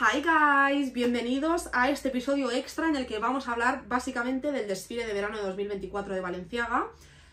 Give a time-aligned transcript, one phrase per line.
[0.00, 4.68] Hi guys, bienvenidos a este episodio extra en el que vamos a hablar básicamente del
[4.68, 6.86] desfile de verano de 2024 de Valenciaga.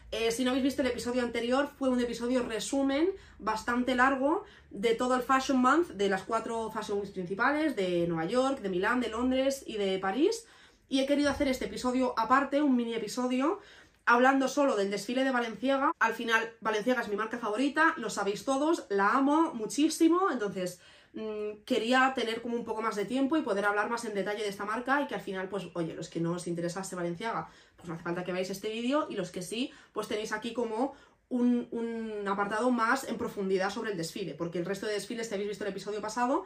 [0.09, 4.95] Eh, si no habéis visto el episodio anterior, fue un episodio resumen bastante largo de
[4.95, 8.99] todo el Fashion Month de las cuatro Fashion Weeks principales, de Nueva York, de Milán,
[8.99, 10.47] de Londres y de París.
[10.89, 13.59] Y he querido hacer este episodio aparte, un mini episodio,
[14.07, 15.91] hablando solo del desfile de Valenciaga.
[15.99, 20.79] Al final, Valenciaga es mi marca favorita, lo sabéis todos, la amo muchísimo, entonces
[21.15, 24.43] mm, quería tener como un poco más de tiempo y poder hablar más en detalle
[24.43, 27.49] de esta marca y que al final, pues, oye, los que no os interesase Valenciaga,
[27.75, 30.53] pues no hace falta que veáis este vídeo y los que sí, pues tenéis aquí
[30.53, 30.93] como
[31.29, 35.49] un, apartado más en profundidad sobre el desfile, porque el resto de desfiles, si habéis
[35.49, 36.45] visto el episodio pasado,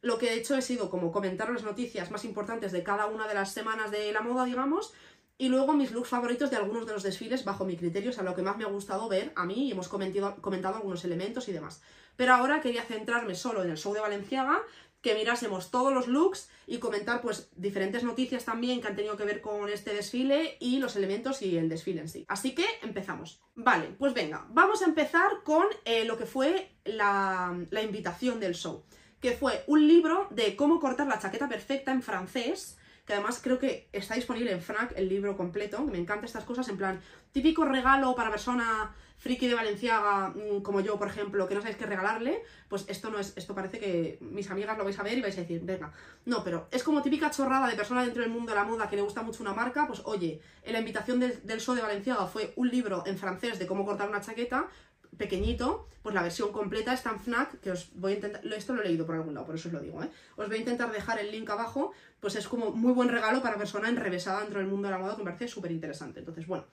[0.00, 3.26] lo que he hecho ha sido como comentar las noticias más importantes de cada una
[3.26, 4.92] de las semanas de la moda, digamos,
[5.38, 8.24] y luego mis looks favoritos de algunos de los desfiles bajo mi criterio, o sea,
[8.24, 11.48] lo que más me ha gustado ver a mí y hemos comentado, comentado algunos elementos
[11.48, 11.80] y demás.
[12.16, 14.60] Pero ahora quería centrarme solo en el show de Valenciaga,
[15.00, 19.24] que mirásemos todos los looks y comentar pues diferentes noticias también que han tenido que
[19.24, 22.24] ver con este desfile y los elementos y el desfile en sí.
[22.28, 23.40] Así que empezamos.
[23.54, 28.54] Vale, pues venga, vamos a empezar con eh, lo que fue la, la invitación del
[28.54, 28.84] show,
[29.20, 32.77] que fue un libro de cómo cortar la chaqueta perfecta en francés,
[33.08, 36.44] que además creo que está disponible en FNAC el libro completo, que me encantan estas
[36.44, 37.00] cosas, en plan,
[37.32, 41.78] típico regalo para persona friki de Valenciaga, mm, como yo, por ejemplo, que no sabéis
[41.78, 45.16] qué regalarle, pues esto no es, esto parece que mis amigas lo vais a ver
[45.16, 45.90] y vais a decir, venga,
[46.26, 48.96] no, pero es como típica chorrada de persona dentro del mundo de la moda que
[48.96, 52.26] le gusta mucho una marca, pues oye, en la invitación del, del show de Valenciaga
[52.26, 54.68] fue un libro en francés de cómo cortar una chaqueta,
[55.16, 58.82] pequeñito, pues la versión completa está en FNAC, que os voy a intentar, esto lo
[58.82, 60.10] he leído por algún lado, por eso os lo digo, ¿eh?
[60.36, 63.58] Os voy a intentar dejar el link abajo, pues es como muy buen regalo para
[63.58, 66.20] persona enrevesada dentro del mundo de la moda, que me parece súper interesante.
[66.20, 66.64] Entonces, bueno,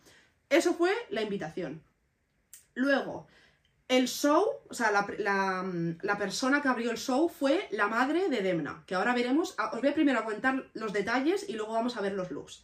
[0.50, 1.82] eso fue la invitación.
[2.76, 3.28] Luego,
[3.88, 5.06] el show, o sea, la,
[6.02, 9.82] la, persona que abrió el show fue la madre de Demna, que ahora veremos, os
[9.82, 12.64] voy primero a contar los detalles y luego vamos a ver los looks.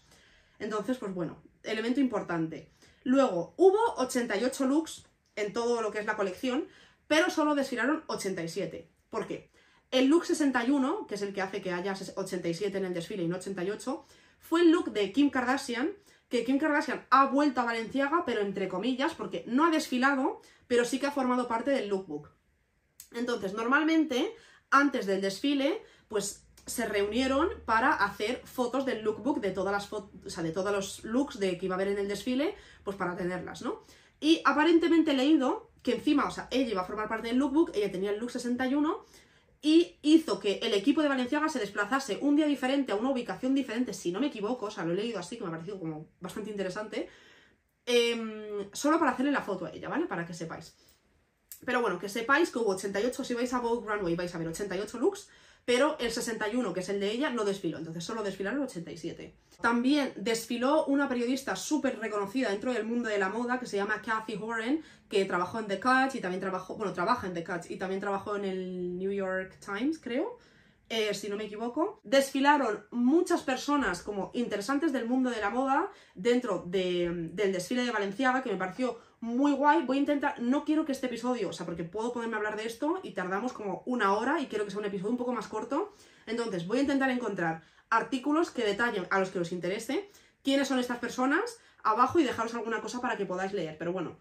[0.60, 2.70] Entonces, pues bueno, elemento importante.
[3.04, 5.06] Luego, hubo 88 looks
[5.42, 6.68] en todo lo que es la colección,
[7.08, 8.90] pero solo desfilaron 87.
[9.10, 9.52] ¿Por qué?
[9.92, 13.28] El look 61, que es el que hace que haya 87 en el desfile y
[13.28, 14.06] no 88,
[14.40, 15.92] fue el look de Kim Kardashian,
[16.30, 20.86] que Kim Kardashian ha vuelto a Valenciaga, pero entre comillas, porque no ha desfilado, pero
[20.86, 22.30] sí que ha formado parte del lookbook.
[23.14, 24.34] Entonces, normalmente,
[24.70, 30.10] antes del desfile, pues se reunieron para hacer fotos del lookbook de todas las o
[30.28, 33.16] sea, de todos los looks de que iba a haber en el desfile, pues para
[33.18, 33.84] tenerlas, ¿no?
[34.22, 37.72] Y aparentemente he leído que encima, o sea, ella iba a formar parte del lookbook,
[37.74, 39.04] ella tenía el look 61
[39.64, 43.54] y hizo que el equipo de Valenciaga se desplazase un día diferente a una ubicación
[43.56, 45.80] diferente, si no me equivoco, o sea, lo he leído así, que me ha parecido
[45.80, 47.10] como bastante interesante,
[47.86, 50.06] eh, solo para hacerle la foto a ella, ¿vale?
[50.06, 50.76] Para que sepáis.
[51.66, 54.48] Pero bueno, que sepáis que hubo 88, si vais a Vogue Runway vais a ver
[54.48, 55.30] 88 looks,
[55.66, 59.36] pero el 61, que es el de ella, no desfiló, entonces solo desfilaron 87.
[59.62, 64.02] También desfiló una periodista súper reconocida dentro del mundo de la moda que se llama
[64.02, 67.70] Kathy Horan, que trabajó en The Cut y también trabajó, bueno, trabaja en The Cut
[67.70, 70.40] y también trabajó en el New York Times, creo.
[70.94, 72.02] Eh, si no me equivoco.
[72.04, 77.92] Desfilaron muchas personas como interesantes del mundo de la moda dentro de, del desfile de
[77.92, 79.84] Valenciaga, que me pareció muy guay.
[79.84, 82.58] Voy a intentar, no quiero que este episodio, o sea, porque puedo ponerme a hablar
[82.58, 85.32] de esto y tardamos como una hora y quiero que sea un episodio un poco
[85.32, 85.96] más corto.
[86.26, 90.10] Entonces, voy a intentar encontrar artículos que detallen a los que os interese
[90.44, 93.78] quiénes son estas personas abajo y dejaros alguna cosa para que podáis leer.
[93.78, 94.18] Pero bueno,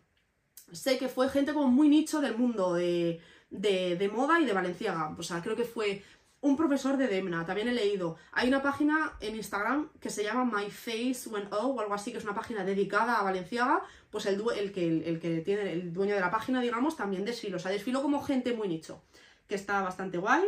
[0.72, 4.52] sé que fue gente como muy nicho del mundo de, de, de moda y de
[4.52, 5.14] Valenciaga.
[5.18, 6.02] O sea, creo que fue
[6.42, 8.16] un profesor de Demna, también he leído.
[8.32, 12.12] Hay una página en Instagram que se llama My Face When Oh o algo así,
[12.12, 13.82] que es una página dedicada a Valenciaga.
[14.10, 17.58] Pues el, el, que, el, que tiene, el dueño de la página, digamos, también desfiló.
[17.58, 19.02] O sea, desfiló como gente muy nicho,
[19.46, 20.44] que está bastante guay.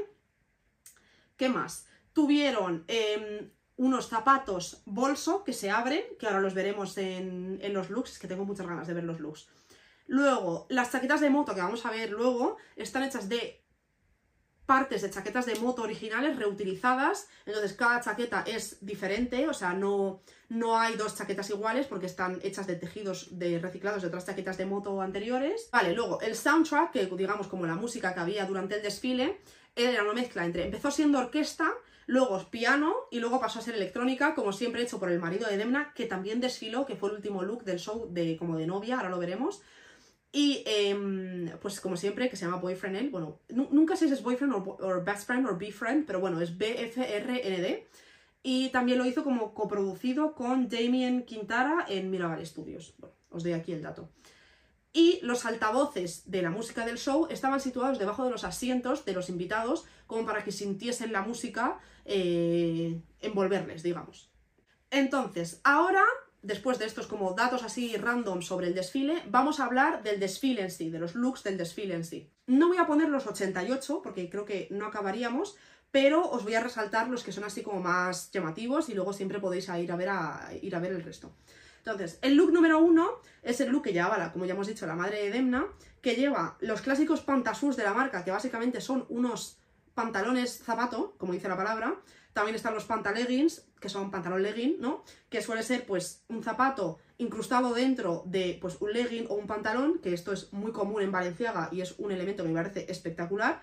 [1.36, 1.86] ¿Qué más?
[2.14, 7.90] Tuvieron eh, unos zapatos bolso que se abren, que ahora los veremos en, en los
[7.90, 9.48] looks, es que tengo muchas ganas de ver los looks.
[10.06, 13.61] Luego, las chaquetas de moto que vamos a ver luego están hechas de
[14.72, 20.22] partes de chaquetas de moto originales reutilizadas, entonces cada chaqueta es diferente, o sea, no,
[20.48, 24.56] no hay dos chaquetas iguales porque están hechas de tejidos de reciclados de otras chaquetas
[24.56, 25.68] de moto anteriores.
[25.70, 29.40] Vale, luego el soundtrack, que digamos como la música que había durante el desfile,
[29.76, 31.70] era una mezcla entre, empezó siendo orquesta,
[32.06, 35.58] luego piano y luego pasó a ser electrónica, como siempre hecho por el marido de
[35.58, 38.96] Demna, que también desfiló, que fue el último look del show de como de novia,
[38.96, 39.60] ahora lo veremos.
[40.34, 44.22] Y eh, pues como siempre, que se llama Boyfriend él, bueno, nunca sé si es
[44.22, 47.86] Boyfriend o Best Friend o B-Friend, pero bueno, es BFRND.
[48.42, 52.94] Y también lo hizo como coproducido con Damien Quintara en Mirabal Studios.
[52.98, 54.08] Bueno, os doy aquí el dato.
[54.92, 59.14] y los altavoces de la música del show estaban situados debajo de los asientos de
[59.14, 64.30] los invitados, como para que sintiesen la música eh, envolverles, digamos.
[64.90, 66.04] Entonces, ahora,
[66.42, 70.62] después de estos como datos así random sobre el desfile, vamos a hablar del desfile
[70.62, 72.30] en sí, de los looks del desfile en sí.
[72.46, 75.56] No voy a poner los 88, porque creo que no acabaríamos,
[75.90, 79.40] pero os voy a resaltar los que son así como más llamativos y luego siempre
[79.40, 81.32] podéis ir a ver, a, ir a ver el resto.
[81.78, 84.94] Entonces, el look número uno es el look que llevaba, como ya hemos dicho, la
[84.94, 85.66] madre de Demna,
[86.00, 89.58] que lleva los clásicos pantasús de la marca, que básicamente son unos
[89.94, 91.96] pantalones zapato, como dice la palabra.
[92.32, 95.04] También están los pantaleggings, que son pantalón legging, ¿no?
[95.28, 99.98] Que suele ser, pues, un zapato incrustado dentro de, pues, un legging o un pantalón,
[99.98, 103.60] que esto es muy común en Valenciaga y es un elemento que me parece espectacular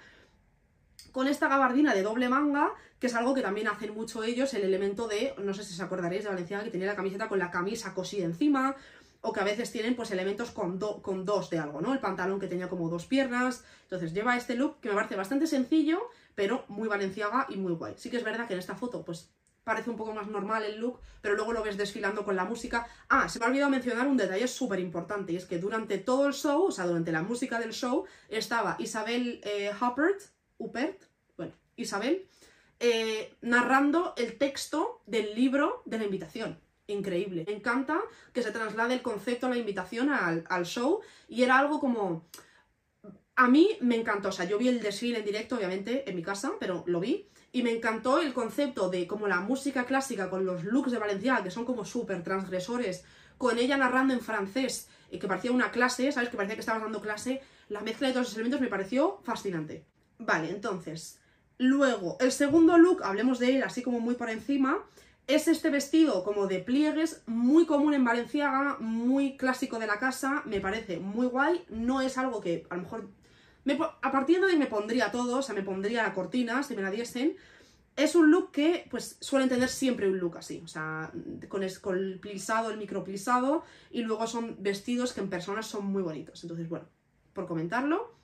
[1.11, 4.63] con esta gabardina de doble manga, que es algo que también hacen mucho ellos, el
[4.63, 7.49] elemento de, no sé si os acordaréis de Valenciaga, que tenía la camiseta con la
[7.49, 8.75] camisa cosida encima,
[9.21, 11.93] o que a veces tienen pues elementos con, con dos de algo, ¿no?
[11.93, 15.47] El pantalón que tenía como dos piernas, entonces lleva este look que me parece bastante
[15.47, 15.99] sencillo,
[16.35, 17.95] pero muy valenciaga y muy guay.
[17.97, 19.31] Sí que es verdad que en esta foto pues
[19.69, 22.87] parece un poco más normal el look, pero luego lo ves desfilando con la música.
[23.07, 26.27] Ah, se me ha olvidado mencionar un detalle súper importante, y es que durante todo
[26.27, 30.23] el show, o sea, durante la música del show, estaba Isabel eh, Huppert,
[31.37, 32.27] bueno, Isabel,
[32.79, 36.59] eh, narrando el texto del libro de la invitación.
[36.89, 37.43] Increíble.
[37.47, 38.01] Me encanta
[38.33, 42.27] que se traslade el concepto la invitación al, al show y era algo como...
[43.35, 46.23] A mí me encantó, o sea, yo vi el desfile en directo, obviamente, en mi
[46.23, 47.29] casa, pero lo vi.
[47.53, 51.41] Y me encantó el concepto de como la música clásica con los looks de Valencia,
[51.41, 53.05] que son como súper transgresores,
[53.37, 56.29] con ella narrando en francés, y que parecía una clase, ¿sabes?
[56.29, 57.41] Que parecía que estabas dando clase.
[57.69, 59.85] La mezcla de todos esos elementos me pareció fascinante.
[60.17, 61.19] Vale, entonces,
[61.57, 64.83] luego, el segundo look, hablemos de él así como muy por encima,
[65.29, 70.41] es este vestido como de pliegues, muy común en Valenciaga, muy clásico de la casa,
[70.45, 73.07] me parece muy guay, no es algo que a lo mejor...
[74.01, 76.81] a partir de ahí me pondría todo, o sea, me pondría la cortina si me
[76.81, 77.37] la diesen,
[77.95, 81.11] es un look que, pues, suelen tener siempre un look así, o sea,
[81.47, 85.85] con, con el plisado, el micro plisado, y luego son vestidos que en personas son
[85.85, 86.43] muy bonitos.
[86.43, 86.87] Entonces, bueno,
[87.33, 88.15] por comentarlo.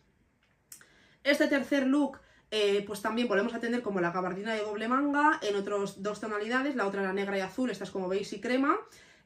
[1.24, 2.20] Este tercer look,
[2.52, 6.20] eh, pues también volvemos a tener como la gabardina de doble manga, en otras dos
[6.20, 8.78] tonalidades, la otra era negra y azul, esta es como beige y crema.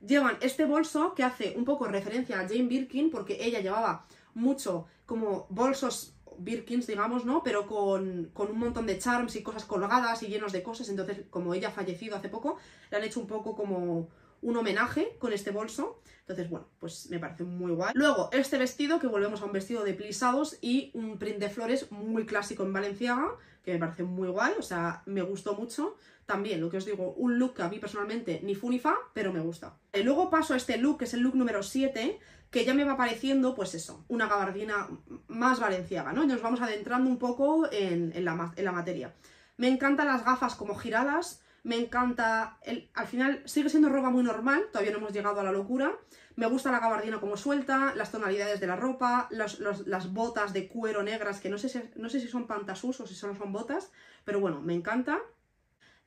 [0.06, 4.88] Llevan este bolso que hace un poco referencia a Jane Birkin, porque ella llevaba mucho
[5.06, 7.44] como bolsos Birkins, digamos, ¿no?
[7.44, 10.90] Pero con, con, un montón de charms y cosas colgadas y llenos de cosas.
[10.90, 12.58] Entonces, como ella ha fallecido hace poco,
[12.90, 14.08] le han hecho un poco como
[14.42, 16.02] un homenaje con este bolso.
[16.22, 17.92] Entonces, bueno, pues me parece muy guay.
[17.96, 21.92] Luego, este vestido, que volvemos a un vestido de plisados y un print de flores
[21.92, 23.32] muy clásico en Valenciaga,
[23.64, 25.98] que me parece muy guay, o sea, me gustó mucho.
[26.26, 28.96] También, lo que os digo, un look que a mí personalmente ni fu ni fa,
[29.14, 29.78] pero me gusta.
[29.92, 32.20] Y luego paso a este look, que es el look número 7,
[32.52, 34.88] que ya me va pareciendo, pues eso, una gabardina
[35.28, 36.24] más valenciaga, ¿no?
[36.24, 39.14] Y nos vamos adentrando un poco en, la, en la materia.
[39.58, 44.24] Me encantan las gafas como giradas, me encanta, el, al final sigue siendo ropa muy
[44.24, 45.98] normal, todavía no hemos llegado a la locura,
[46.36, 51.04] me gusta la gabardina como suelta, las tonalidades de la ropa, las botas de cuero
[51.04, 53.92] negras, que no sé, si, no sé si son pantasús o si solo son botas,
[54.24, 55.20] pero bueno, me encanta.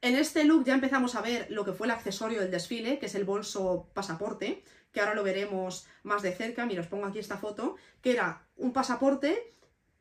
[0.00, 3.06] En este look ya empezamos a ver lo que fue el accesorio del desfile, que
[3.06, 7.19] es el bolso pasaporte, que ahora lo veremos más de cerca, mira, os pongo aquí
[7.19, 9.55] esta foto, que era un pasaporte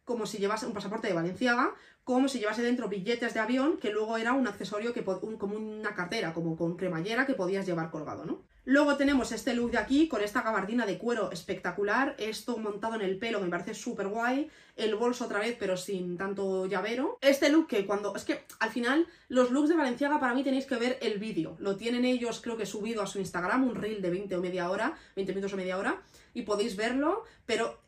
[0.06, 3.92] como si llevase un pasaporte de Valenciaga, como si llevase dentro billetes de avión, que
[3.92, 8.26] luego era un accesorio que como una cartera, como con cremallera que podías llevar colgado,
[8.26, 8.44] ¿no?
[8.64, 13.02] Luego tenemos este look de aquí, con esta gabardina de cuero espectacular, esto montado en
[13.02, 17.18] el pelo me parece súper guay, el bolso otra vez pero sin tanto llavero.
[17.22, 18.16] Este look que cuando...
[18.16, 21.56] es que al final los looks de Valenciaga para mí tenéis que ver el vídeo,
[21.60, 24.70] lo tienen ellos creo que subido a su Instagram, un reel de 20 o media
[24.70, 26.00] hora, 20 minutos o media hora,
[26.36, 27.80] y podéis verlo, pero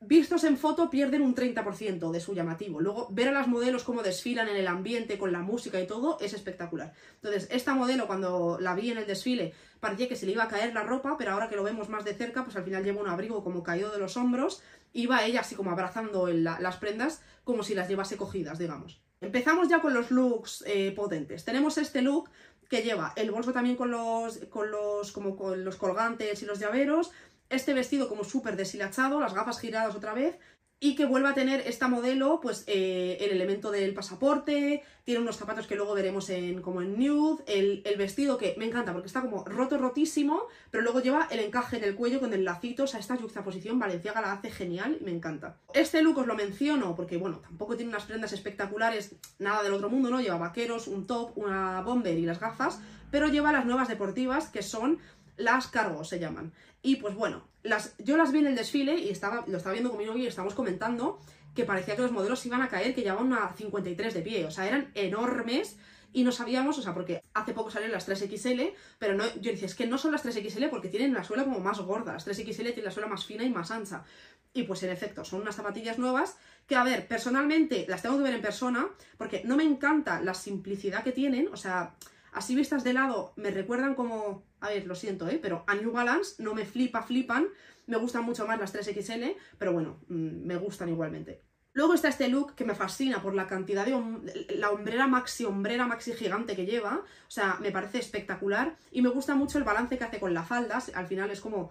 [0.00, 2.80] vistos en foto pierden un 30% de su llamativo.
[2.80, 6.18] Luego, ver a las modelos cómo desfilan en el ambiente, con la música y todo,
[6.20, 6.92] es espectacular.
[7.16, 10.48] Entonces, esta modelo, cuando la vi en el desfile, parecía que se le iba a
[10.48, 13.00] caer la ropa, pero ahora que lo vemos más de cerca, pues al final lleva
[13.00, 17.62] un abrigo como caído de los hombros, iba ella así como abrazando las prendas, como
[17.62, 19.00] si las llevase cogidas, digamos.
[19.20, 21.44] Empezamos ya con los looks eh, potentes.
[21.44, 22.28] Tenemos este look
[22.68, 26.58] que lleva el bolso también con los, con los, como con los colgantes y los
[26.58, 27.10] llaveros,
[27.48, 30.38] este vestido como súper deshilachado, las gafas giradas otra vez,
[30.80, 35.38] y que vuelva a tener esta modelo, pues eh, el elemento del pasaporte, tiene unos
[35.38, 39.22] zapatos que luego veremos en, como en nude, el, vestido que me encanta porque está
[39.22, 42.86] como roto, rotísimo, pero luego lleva el encaje en el cuello con el lacito, o
[42.86, 45.56] sea, esta juxtaposición Valenciaga la hace genial y me encanta.
[45.72, 49.88] Este look os lo menciono porque, bueno, tampoco tiene unas prendas espectaculares, nada del otro
[49.88, 50.20] mundo, ¿no?
[50.20, 54.62] Lleva vaqueros, un top, una bomber y las gafas, pero lleva las nuevas deportivas que
[54.62, 54.98] son
[55.36, 56.52] las cargos se llaman.
[56.82, 59.90] Y pues bueno, las, yo las vi en el desfile y estaba, lo estaba viendo
[59.90, 61.18] con mi novio y estábamos comentando
[61.54, 64.50] que parecía que los modelos iban a caer, que llevaban una 53 de pie, o
[64.50, 65.76] sea, eran enormes
[66.12, 69.66] y no sabíamos, o sea, porque hace poco salieron las 3XL, pero no, yo decía,
[69.66, 72.56] es que no son las 3XL porque tienen la suela como más gorda, las 3XL
[72.56, 74.04] tienen la suela más fina y más ancha.
[74.52, 76.36] Y pues en efecto, son unas zapatillas nuevas
[76.68, 78.88] que, a ver, personalmente las tengo que ver en persona
[79.18, 81.94] porque no me encanta la simplicidad que tienen, o sea,
[82.34, 85.38] así vistas de lado me recuerdan como, a ver, lo siento, ¿eh?
[85.40, 87.46] pero a New Balance no me flipa, flipan,
[87.86, 91.42] me gustan mucho más las 3XL, pero bueno, mm, me gustan igualmente.
[91.74, 94.56] Luego está este look que me fascina por la cantidad de...
[94.56, 97.02] la hombrera maxi, hombrera maxi gigante que lleva.
[97.26, 98.76] O sea, me parece espectacular.
[98.92, 100.80] Y me gusta mucho el balance que hace con la falda.
[100.94, 101.70] Al final es como...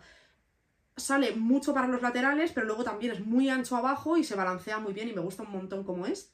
[0.97, 4.77] Sale mucho para los laterales, pero luego también es muy ancho abajo y se balancea
[4.77, 6.33] muy bien y me gusta un montón como es.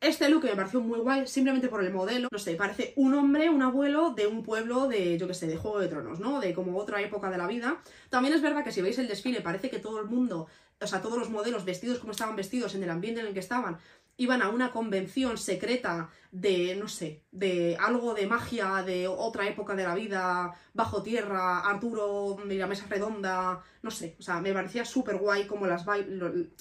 [0.00, 2.28] Este look me pareció muy guay simplemente por el modelo.
[2.30, 5.56] No sé, parece un hombre, un abuelo de un pueblo de, yo qué sé, de
[5.56, 6.38] Juego de Tronos, ¿no?
[6.38, 7.82] De como otra época de la vida.
[8.08, 10.46] También es verdad que si veis el desfile parece que todo el mundo,
[10.80, 13.40] o sea, todos los modelos vestidos como estaban vestidos en el ambiente en el que
[13.40, 13.78] estaban,
[14.18, 19.74] iban a una convención secreta de, no sé, de algo de magia de otra época
[19.74, 24.52] de la vida, bajo tierra, Arturo de la mesa redonda, no sé, o sea, me
[24.52, 25.84] parecía súper guay como las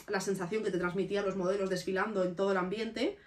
[0.07, 3.17] la sensación que te transmitían los modelos desfilando en todo el ambiente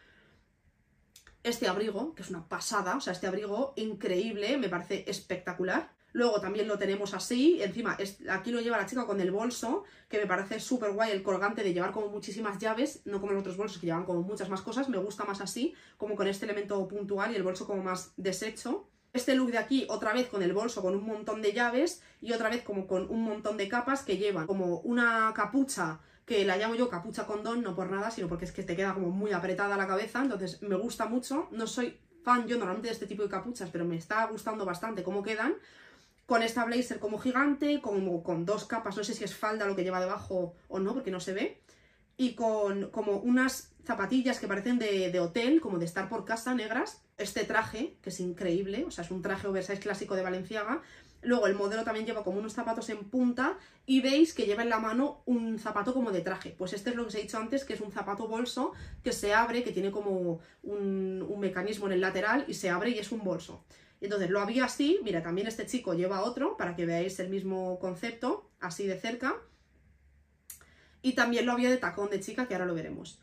[1.43, 5.91] este abrigo, que es una pasada, o sea, este abrigo increíble, me parece espectacular.
[6.13, 7.97] Luego también lo tenemos así, encima
[8.31, 11.63] aquí lo lleva la chica con el bolso, que me parece súper guay el colgante
[11.63, 14.61] de llevar como muchísimas llaves, no como los otros bolsos que llevan como muchas más
[14.61, 18.13] cosas, me gusta más así, como con este elemento puntual y el bolso como más
[18.17, 18.89] deshecho.
[19.13, 22.33] Este look de aquí, otra vez con el bolso con un montón de llaves y
[22.33, 26.57] otra vez como con un montón de capas que llevan como una capucha que la
[26.57, 29.33] llamo yo capucha condón, no por nada, sino porque es que te queda como muy
[29.33, 33.25] apretada la cabeza, entonces me gusta mucho, no soy fan yo normalmente de este tipo
[33.25, 35.57] de capuchas, pero me está gustando bastante cómo quedan,
[36.27, 39.75] con esta blazer como gigante, como con dos capas, no sé si es falda lo
[39.75, 41.61] que lleva debajo o no, porque no se ve,
[42.17, 46.55] y con como unas zapatillas que parecen de, de, hotel, como de estar por casa,
[46.55, 50.83] negras, este traje, que es increíble, o sea, es un traje oversize clásico de Valenciaga,
[51.23, 54.71] Luego el modelo también lleva como unos zapatos en punta y veis que lleva en
[54.71, 56.55] la mano un zapato como de traje.
[56.57, 58.73] Pues este es lo que os he dicho antes, que es un zapato bolso
[59.05, 62.99] que se abre, que tiene como un, mecanismo en el lateral y se abre y
[62.99, 63.65] es un bolso.
[64.01, 67.79] Entonces lo había así, mira, también este chico lleva otro para que veáis el mismo
[67.79, 69.37] concepto, así de cerca.
[71.03, 73.21] Y también lo había de tacón de chica, que ahora lo veremos.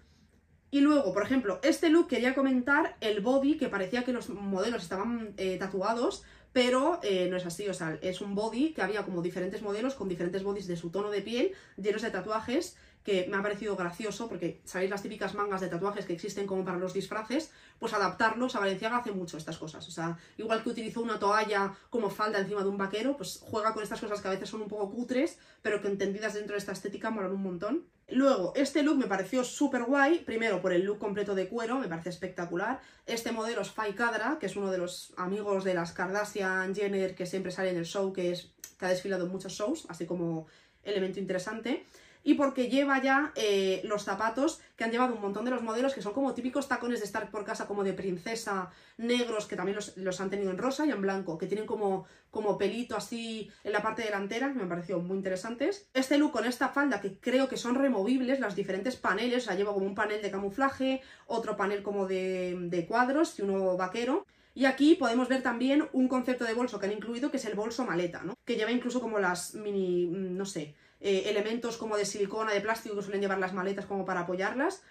[0.69, 4.83] Y luego, por ejemplo, este look quería comentar el body, que parecía que los modelos
[4.83, 9.05] estaban eh, tatuados, pero eh, no es así, o sea, es un body que había
[9.05, 13.25] como diferentes modelos con diferentes bodies de su tono de piel, llenos de tatuajes, que
[13.29, 16.77] me ha parecido gracioso, porque sabéis las típicas mangas de tatuajes que existen como para
[16.77, 21.01] los disfraces, pues adaptarlos a Valenciaga hace mucho estas cosas, o sea, igual que utilizó
[21.01, 24.31] una toalla como falda encima de un vaquero, pues juega con estas cosas que a
[24.31, 27.85] veces son un poco cutres, pero que entendidas dentro de esta estética molan un montón.
[28.09, 31.89] Luego, este look me pareció súper guay, primero por el look completo de cuero, me
[31.89, 32.79] parece espectacular.
[33.05, 37.15] Este modelo es Fai Kadra, que es uno de los amigos de las Kardashian Jenner
[37.15, 38.49] que siempre sale en el show, que, es,
[38.79, 40.47] que ha desfilado en muchos shows, así como
[40.83, 41.85] elemento interesante
[42.27, 45.93] y porque lleva ya eh, los zapatos que han llevado un montón de los modelos
[45.93, 49.77] que son como típicos tacones de estar por casa como de princesa, negros, que también
[49.95, 53.71] los, han tenido en rosa y en blanco, que tienen como, como pelito así en
[53.71, 55.87] la parte delantera, que me han parecido muy interesantes.
[55.93, 59.55] Este look con esta falda que creo que son removibles, las diferentes paneles, o sea,
[59.55, 64.25] lleva como un panel de camuflaje, otro panel como de, de cuadros y uno vaquero.
[64.53, 67.53] Y aquí podemos ver también un concepto de bolso que han incluido, que es el
[67.53, 68.33] bolso maleta, ¿no?
[68.43, 72.61] Que lleva incluso como las mini, mm, no sé, eh, elementos como de silicona, de
[72.61, 74.83] plástico que suelen llevar las maletas como para apoyarlas.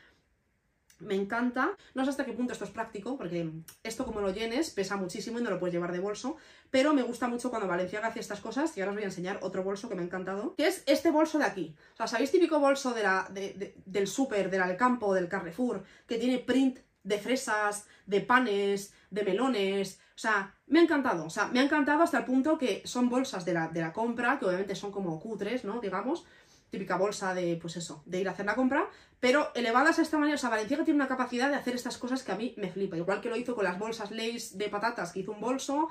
[0.99, 1.77] Me encanta.
[1.95, 3.51] No sé hasta qué punto esto es práctico, porque
[3.83, 6.37] esto como lo llenes pesa muchísimo y no lo puedes llevar de bolso,
[6.71, 9.39] pero me gusta mucho cuando Valenciaga hace estas cosas y ahora os voy a enseñar
[9.43, 11.77] otro bolso que me ha encantado, que es este bolso de aquí.
[11.93, 16.39] O sea, ¿sabéis típico bolso de la, del súper, del Alcampo, del Carrefour, que tiene
[16.39, 21.61] print de fresas, de panes, de melones, o sea, me ha encantado, o sea, me
[21.61, 24.75] ha encantado hasta el punto que son bolsas de la, de la compra, que obviamente
[24.75, 25.81] son como cutres, ¿no?
[25.81, 26.25] Digamos,
[26.71, 28.89] típica bolsa de, pues eso, de ir a hacer la compra,
[29.21, 32.23] pero elevadas a esta manera, o sea, Valenciaga tiene una capacidad de hacer estas cosas
[32.23, 35.13] que a mí me flipa, igual que lo hizo con las bolsas Lays de patatas,
[35.13, 35.91] que hizo un bolso,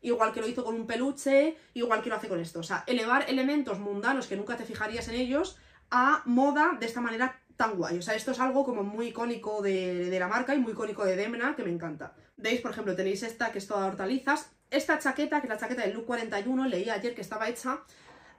[0.00, 2.82] igual que lo hizo con un peluche, igual que lo hace con esto, o sea,
[2.86, 5.58] elevar elementos mundanos que nunca te fijarías en ellos
[5.90, 7.98] a moda de esta manera tan guay.
[7.98, 11.04] O sea, esto es algo como muy icónico de, de, la marca y muy icónico
[11.04, 12.14] de Demna, que me encanta.
[12.36, 14.50] Veis, por ejemplo, tenéis esta que es toda hortalizas.
[14.70, 17.80] Esta chaqueta, que es la chaqueta del Look 41, leí ayer que estaba hecha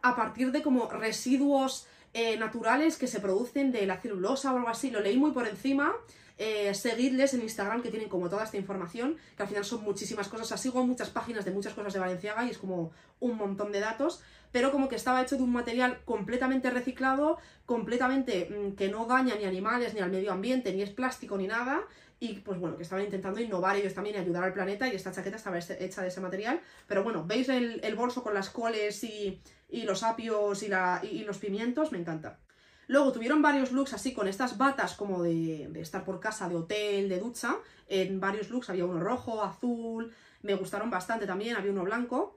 [0.01, 4.69] a partir de como residuos eh, naturales que se producen de la celulosa o algo
[4.69, 4.91] así.
[4.91, 5.93] Lo leí muy por encima.
[6.39, 10.27] eh, seguidles en Instagram que tienen como toda esta información, que al final son muchísimas
[10.27, 10.51] cosas.
[10.51, 13.79] O sea, muchas páginas de muchas cosas de Valenciaga y es como un montón de
[13.79, 19.05] datos, pero como que estaba hecho de un material completamente reciclado, completamente mm, que no
[19.05, 21.81] daña ni animales, ni al medio ambiente, ni es plástico, ni nada.
[22.19, 25.11] Y pues bueno, que estaban intentando innovar ellos también y ayudar al planeta y esta
[25.11, 26.61] chaqueta estaba este, hecha de ese material.
[26.87, 29.39] Pero bueno, ¿veis el, bolso con las coles y,
[29.69, 30.71] los apios y,
[31.11, 31.91] y los pimientos?
[31.91, 32.39] Me encanta.
[32.87, 37.09] Luego tuvieron varios looks así con estas batas como de, estar por casa, de hotel,
[37.09, 37.57] de ducha.
[37.87, 42.36] En varios looks había uno rojo, azul, me gustaron bastante también, había uno blanco.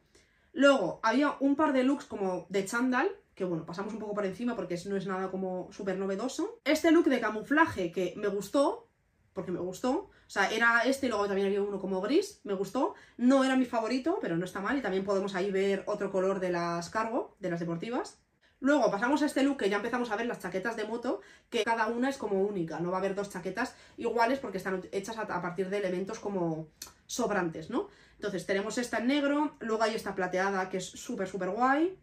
[0.53, 4.27] Luego había un par de looks como de chándal, que bueno, pasamos un poco por
[4.27, 6.61] encima porque no es nada como súper novedoso.
[6.65, 8.89] Este look de camuflaje que me gustó,
[9.33, 12.55] porque me gustó, o sea, era este y luego también había uno como gris, me
[12.55, 12.95] gustó.
[13.17, 16.41] No era mi favorito, pero no está mal y también podemos ahí ver otro color
[16.41, 18.21] de las cargo, de las deportivas.
[18.61, 21.65] Luego pasamos a este look que ya empezamos a ver las chaquetas de moto, que
[21.65, 25.17] cada una es como única, no va a haber dos chaquetas iguales porque están hechas
[25.17, 26.69] a, partir de elementos como
[27.07, 27.89] sobrantes, ¿no?
[28.21, 31.97] Entonces tenemos esta en negro, luego hay esta plateada que es súper, súper guay,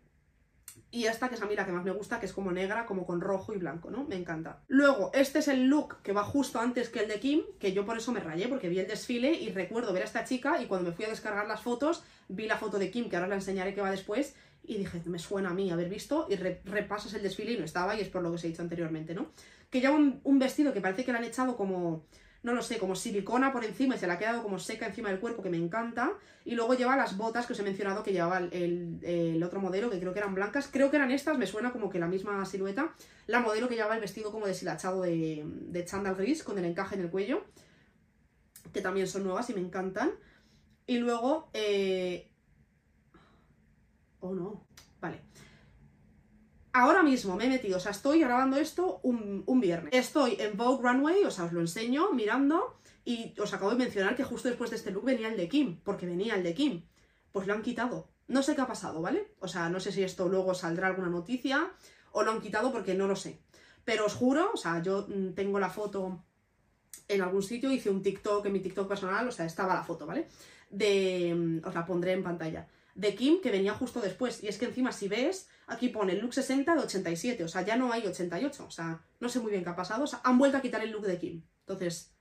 [0.90, 2.88] y esta que es a mí la que más me gusta, que es como negra,
[2.88, 4.04] como con rojo y blanco, ¿no?
[4.06, 4.64] Me encanta.
[4.68, 7.86] Luego, este es el look que va justo antes que el de Kim, que yo
[7.86, 10.66] por eso me rayé, porque vi el desfile y recuerdo ver a esta chica y
[10.66, 13.36] cuando me fui a descargar las fotos, vi la foto de Kim, que ahora la
[13.36, 14.34] enseñaré que va después,
[14.64, 17.96] y dije, me suena a mí haber visto, y repasas el desfile y no estaba,
[17.96, 19.34] y es por lo que os he dicho anteriormente, ¿no?
[19.70, 22.08] Que lleva un, vestido que parece que le han echado como,
[22.44, 25.10] no lo sé, como silicona por encima y se le ha quedado como seca encima
[25.10, 26.14] del cuerpo, que me encanta,
[26.46, 30.00] y luego lleva las botas que os he mencionado que llevaba el, otro modelo, que
[30.00, 32.94] creo que eran blancas, creo que eran estas, me suena como que la misma silueta,
[33.28, 36.96] la modelo que llevaba el vestido como deshilachado de, de chándal gris, con el encaje
[36.96, 37.44] en el cuello,
[38.74, 40.12] que también son nuevas y me encantan,
[40.86, 41.50] y luego...
[41.54, 42.32] Eh,
[44.20, 44.66] Oh, no.
[45.00, 45.22] Vale.
[46.78, 49.92] Ahora mismo me he metido, o sea, estoy grabando esto un, viernes.
[49.96, 54.16] Estoy en Vogue Runway, o sea, os lo enseño mirando y os acabo de mencionar
[54.16, 56.86] que justo después de este look venía el de Kim, porque venía el de Kim.
[57.32, 58.12] Pues lo han quitado.
[58.28, 59.34] No sé qué ha pasado, ¿vale?
[59.40, 61.72] O sea, no sé si esto luego saldrá alguna noticia
[62.12, 63.40] o lo han quitado porque no lo sé.
[63.84, 66.26] Pero os juro, o sea, yo mm, tengo la foto
[67.08, 70.06] en algún sitio, hice un TikTok en mi TikTok personal, o sea, estaba la foto,
[70.06, 70.28] ¿vale?
[70.70, 71.34] De...
[71.36, 74.44] Mm, os la pondré en pantalla de Kim que venía justo después.
[74.44, 77.62] Y es que encima, si ves, aquí pone el look 60 de 87, o sea,
[77.62, 80.20] ya no hay 88, o sea, no sé muy bien qué ha pasado, o sea,
[80.24, 81.44] han vuelto a quitar el look de Kim.
[81.60, 82.12] Entonces,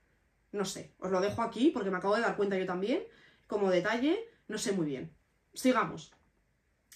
[0.51, 3.03] no sé, os lo dejo aquí porque me acabo de dar cuenta yo también,
[3.47, 5.11] como detalle, no sé muy bien.
[5.53, 6.13] Sigamos.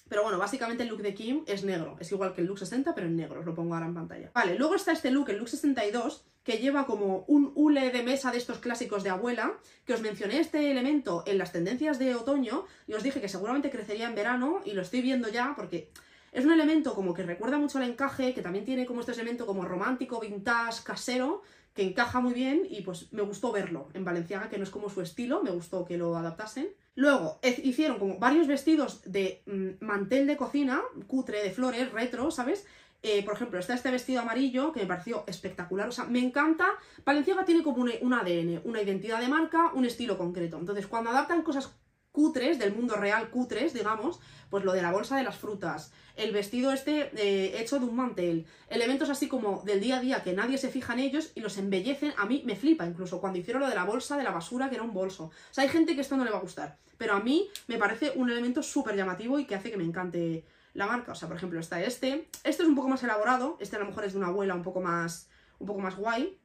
[0.07, 2.93] Pero bueno, básicamente el look de Kim es negro, es igual que el look 60,
[2.93, 4.31] pero en negro, os lo pongo ahora en pantalla.
[4.33, 8.31] Vale, luego está este look, el look 62, que lleva como un hule de mesa
[8.31, 9.53] de estos clásicos de abuela,
[9.85, 13.69] que os mencioné este elemento en las tendencias de otoño, y os dije que seguramente
[13.69, 15.91] crecería en verano, y lo estoy viendo ya, porque
[16.31, 19.45] es un elemento como que recuerda mucho al encaje, que también tiene como este elemento
[19.45, 21.41] como romántico, vintage, casero,
[21.73, 24.89] que encaja muy bien y pues me gustó verlo en Valenciaga, que no es como
[24.89, 26.69] su estilo, me gustó que lo adaptasen.
[26.95, 32.65] Luego hicieron como varios vestidos de mm, mantel de cocina, cutre, de flores, retro, ¿sabes?
[33.03, 36.67] Eh, por ejemplo, está este vestido amarillo que me pareció espectacular, o sea, me encanta.
[37.03, 40.57] Valenciaga tiene como un ADN, una identidad de marca, un estilo concreto.
[40.57, 41.73] Entonces, cuando adaptan cosas
[42.11, 46.31] cutres, del mundo real cutres, digamos, pues lo de la bolsa de las frutas, el
[46.31, 50.33] vestido este eh, hecho de un mantel, elementos así como del día a día que
[50.33, 53.61] nadie se fija en ellos y los embellecen, a mí me flipa incluso cuando hicieron
[53.61, 55.25] lo de la bolsa de la basura que era un bolso.
[55.25, 57.77] O sea, hay gente que esto no le va a gustar, pero a mí me
[57.77, 61.11] parece un elemento súper llamativo y que hace que me encante la marca.
[61.11, 63.85] O sea, por ejemplo, está este, este es un poco más elaborado, este a lo
[63.85, 65.29] mejor es de una abuela un poco más,
[65.59, 66.39] un poco más guay,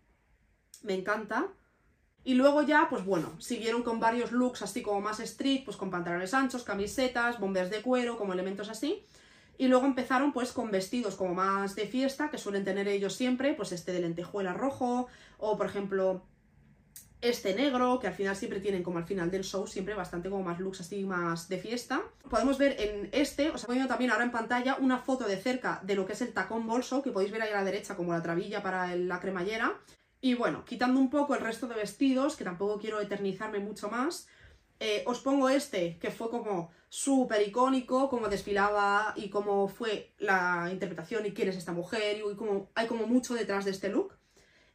[0.82, 1.48] me encanta.
[2.24, 5.90] Y luego ya, pues bueno, siguieron con varios looks así como más street, pues con
[5.90, 9.06] pantalones anchos, camisetas, bombers de cuero, como elementos así.
[9.58, 13.54] Y luego empezaron pues con vestidos como más de fiesta, que suelen tener ellos siempre,
[13.54, 15.06] pues este de lentejuela rojo,
[15.38, 16.24] o por ejemplo
[17.20, 20.44] este negro, que al final siempre tienen como al final del show, siempre bastante como
[20.44, 22.02] más looks así más de fiesta.
[22.28, 25.80] Podemos ver en este, os he ponido también ahora en pantalla una foto de cerca
[25.82, 28.12] de lo que es el tacón bolso, que podéis ver ahí a la derecha como
[28.12, 29.80] la trabilla para la cremallera.
[30.20, 34.28] Y bueno, quitando un poco el resto de vestidos, que tampoco quiero eternizarme mucho más,
[34.78, 40.68] eh, os pongo este, que fue como súper icónico, como desfilaba y cómo fue la
[40.70, 44.14] interpretación y quién es esta mujer, y como, hay como mucho detrás de este look.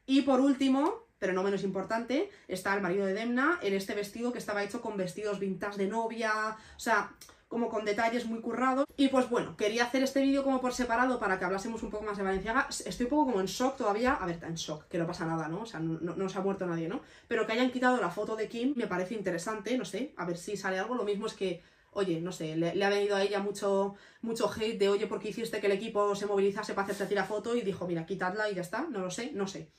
[0.06, 4.32] Y por último, pero no menos importante, está el marido de Demna en este vestido
[4.32, 7.12] que estaba hecho con vestidos vintage de novia, o sea,
[7.48, 8.88] como con detalles muy currados.
[8.98, 12.06] Y pues bueno, quería hacer este vídeo como por separado para que hablásemos un poco
[12.06, 12.68] más de Valenciaga.
[12.70, 14.14] Estoy un poco como en shock todavía.
[14.16, 15.62] A ver, está en shock, que no pasa nada, ¿no?
[15.62, 17.02] O sea, no, se ha muerto nadie, ¿no?
[17.28, 20.38] Pero que hayan quitado la foto de Kim me parece interesante, no sé, a ver
[20.38, 20.96] si sale algo.
[20.96, 24.80] Lo mismo es que oye, no sé, le, ha venido a ella mucho, mucho hate
[24.80, 27.56] de, oye, porque hiciste que el equipo se movilizase para hacerte a ti la foto?
[27.56, 29.70] Y dijo, mira, quitadla y ya está, no lo sé, no sé.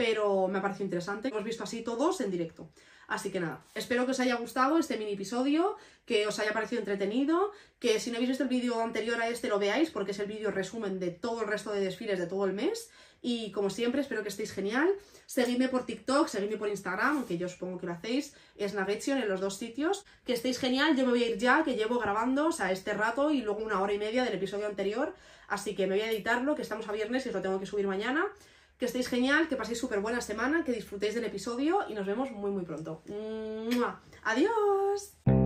[0.00, 1.28] Pero me ha parecido interesante.
[1.28, 2.70] Hemos visto así todos en directo.
[3.06, 6.78] Así que nada, espero que os haya gustado este mini episodio, que os haya parecido
[6.78, 10.18] entretenido, que si no habéis visto el vídeo anterior a este lo veáis porque es
[10.18, 12.88] el vídeo resumen de todo el resto de desfiles de todo el mes.
[13.20, 14.88] Y como siempre, espero que estéis genial.
[15.26, 19.28] Seguidme por TikTok, seguidme por Instagram, aunque yo supongo que lo hacéis, es Nagetsion en
[19.28, 20.06] los dos sitios.
[20.24, 22.94] Que estéis genial, yo me voy a ir ya, que llevo grabando, o sea, este
[22.94, 25.14] rato y luego una hora y media del episodio anterior.
[25.46, 27.66] Así que me voy a editarlo, que estamos a viernes y os lo tengo que
[27.66, 28.24] subir mañana.
[28.80, 32.30] Que estéis genial, que paséis súper buena semana, que disfrutéis del episodio y nos vemos
[32.30, 33.02] muy muy pronto.
[33.06, 34.00] ¡Mua!
[34.24, 35.39] ¡Adiós!